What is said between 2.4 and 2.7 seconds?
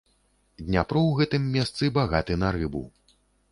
на